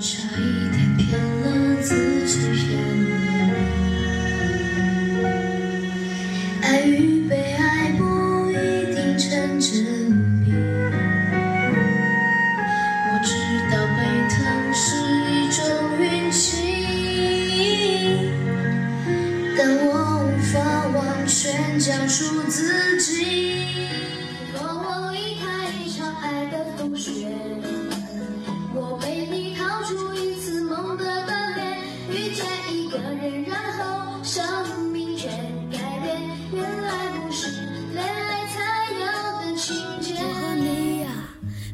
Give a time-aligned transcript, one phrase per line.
[0.00, 1.94] 差一点骗了自
[2.26, 3.19] 己，骗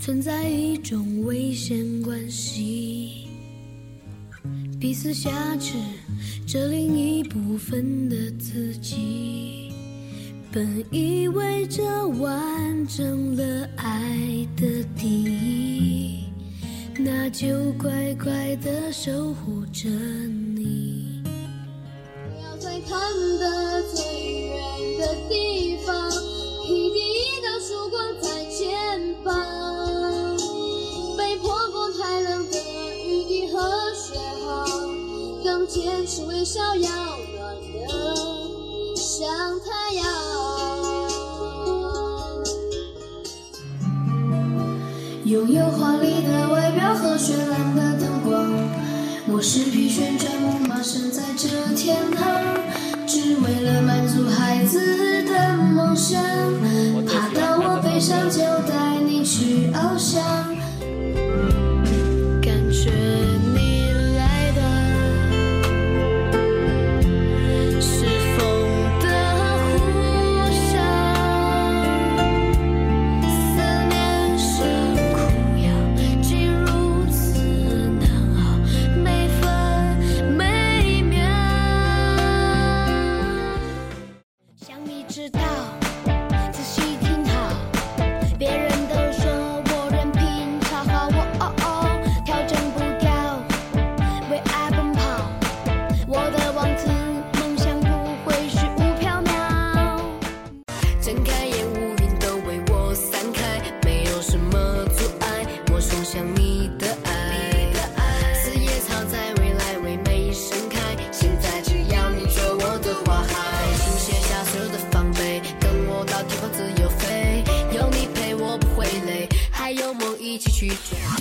[0.00, 3.28] 存在一种危险关系，
[4.80, 5.74] 彼此挟持
[6.46, 9.70] 着另一部分的自己。
[10.50, 14.16] 本以为这完整了爱
[14.56, 16.24] 的定义，
[16.98, 21.22] 那就乖乖的守护着你。
[22.26, 22.98] 不要再看
[23.38, 24.02] 得最
[24.46, 25.69] 远的地
[45.30, 48.50] 拥有华丽的外表和绚烂的灯光，
[49.28, 52.26] 我是匹旋转木马，生在这天堂，
[53.06, 56.20] 只为了满足孩子的梦想。
[85.10, 85.40] 知道，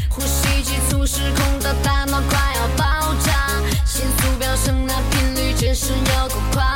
[0.09, 3.47] 呼吸急促失控的大脑快要爆炸，
[3.85, 6.75] 心速飙升那频率真是有够夸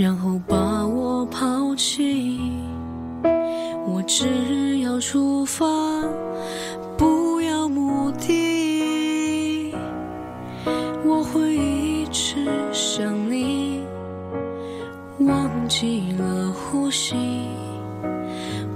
[0.00, 2.40] 然后把我抛弃。
[3.86, 5.66] 我只要出发，
[6.96, 9.74] 不要目的，
[11.04, 13.82] 我会一直想你，
[15.18, 17.14] 忘记了呼吸，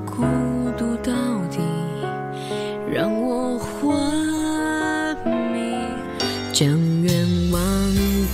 [0.05, 0.25] 孤
[0.77, 1.11] 独到
[1.51, 1.59] 底
[2.93, 3.97] 让我昏
[5.55, 5.75] 迷，
[6.53, 6.69] 将
[7.03, 7.61] 愿望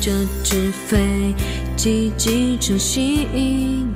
[0.00, 0.10] 折
[0.42, 1.32] 纸飞
[1.82, 3.88] 奇迹成形，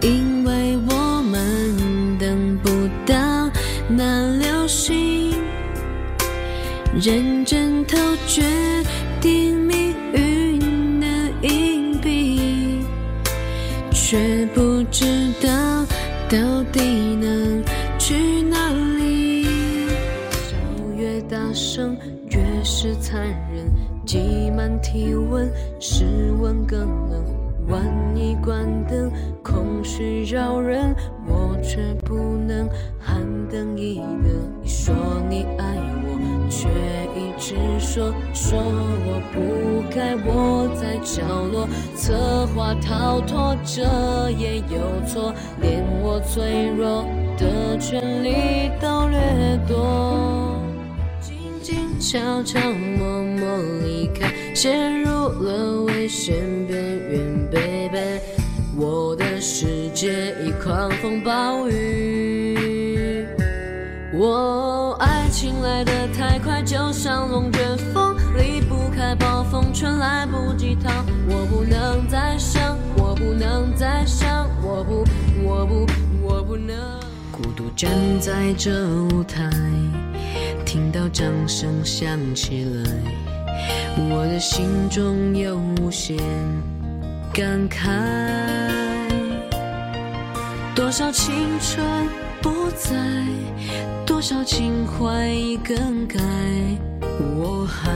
[0.00, 2.68] 因为我们等不
[3.06, 3.48] 到
[3.88, 5.32] 那流星，
[7.00, 7.96] 认真投
[8.26, 8.42] 决
[24.20, 26.04] 挤满体温，室
[26.40, 27.24] 温更冷。
[27.68, 27.82] 万
[28.14, 29.10] 一关灯，
[29.42, 30.94] 空虚扰人，
[31.26, 32.68] 我却不能
[32.98, 34.26] 寒灯一灯。
[34.60, 34.94] 你说
[35.28, 36.68] 你爱我，却
[37.16, 45.32] 一直说说我不该窝在角落，策划逃脱，这也有错，
[45.62, 47.06] 连我脆弱
[47.38, 50.49] 的权利都掠夺。
[52.10, 52.58] 悄悄
[52.98, 56.34] 默默离开，陷入了危险
[56.66, 56.76] 边
[57.08, 58.20] 缘，baby，
[58.76, 63.24] 我的世界已狂风暴雨。
[64.12, 70.90] 我爱情来得太快，就像龙卷风，离不开暴风圈，来不及逃。
[71.28, 75.04] 我不能再想，我不能再想，我不，
[75.44, 75.86] 我不，
[76.20, 76.74] 我不能。
[77.30, 79.48] 孤独站在这舞台，
[80.72, 82.92] 听到掌声响起来，
[84.08, 86.16] 我的心中有无限
[87.34, 87.90] 感慨。
[90.72, 91.84] 多少青春
[92.40, 92.96] 不在，
[94.06, 96.20] 多少情怀已更改，
[97.34, 97.90] 我还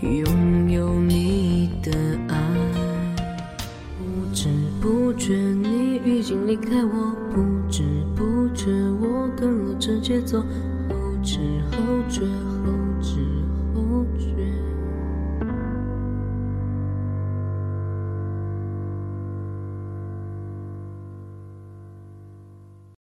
[0.00, 1.92] 拥有你的
[2.26, 2.38] 爱。
[3.98, 4.48] 不知
[4.80, 7.82] 不觉你已经离开我，不知
[8.16, 10.42] 不觉我跟了这节奏，
[11.24, 11.38] 后知
[11.70, 12.74] 后觉，后。
[13.00, 13.53] 知